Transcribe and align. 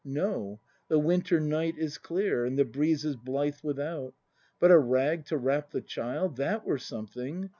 No! 0.03 0.61
The 0.87 0.97
winter 0.97 1.39
night 1.39 1.77
is 1.77 1.99
clear. 1.99 2.43
And 2.43 2.57
the 2.57 2.65
breezes 2.65 3.15
blithe 3.17 3.57
without. 3.61 4.15
But 4.59 4.71
a 4.71 4.79
rag 4.79 5.25
to 5.27 5.37
wrap 5.37 5.69
the 5.69 5.81
child! 5.81 6.37
That 6.37 6.65
were 6.65 6.79
something! 6.79 7.49